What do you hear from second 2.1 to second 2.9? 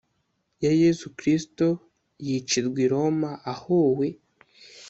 yicirwa i